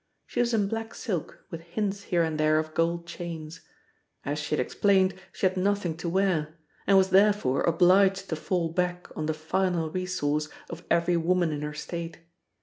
She 0.25 0.39
was 0.39 0.51
in 0.51 0.67
black 0.67 0.95
silk, 0.95 1.45
with 1.51 1.61
hints 1.61 2.05
here 2.05 2.23
and 2.23 2.39
there 2.39 2.57
of 2.57 2.73
gold 2.73 3.05
chains. 3.05 3.59
As 4.25 4.39
she 4.39 4.55
had 4.55 4.59
explained, 4.59 5.13
she 5.31 5.45
had 5.45 5.55
nothing 5.57 5.95
to 5.97 6.09
wear, 6.09 6.55
and 6.87 6.97
was 6.97 7.11
therefore 7.11 7.61
obliged 7.61 8.27
to 8.29 8.35
fall 8.35 8.69
back 8.69 9.15
on 9.15 9.27
the 9.27 9.35
final 9.35 9.91
resource 9.91 10.49
of 10.71 10.81
every 10.89 11.17
woman 11.17 11.51
in 11.51 11.61
her 11.61 11.75
state. 11.75 12.17